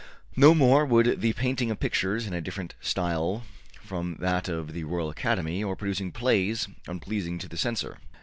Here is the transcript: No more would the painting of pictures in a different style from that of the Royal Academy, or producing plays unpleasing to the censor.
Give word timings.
No 0.35 0.55
more 0.55 0.83
would 0.83 1.21
the 1.21 1.33
painting 1.33 1.69
of 1.69 1.79
pictures 1.79 2.25
in 2.25 2.33
a 2.33 2.41
different 2.41 2.73
style 2.81 3.43
from 3.83 4.15
that 4.15 4.49
of 4.49 4.73
the 4.73 4.83
Royal 4.83 5.11
Academy, 5.11 5.63
or 5.63 5.75
producing 5.75 6.11
plays 6.11 6.67
unpleasing 6.87 7.37
to 7.37 7.47
the 7.47 7.55
censor. 7.55 7.99